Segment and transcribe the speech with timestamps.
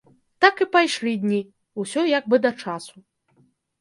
[0.45, 1.41] Так і пайшлі дні,
[1.85, 2.95] усё як бы да часу.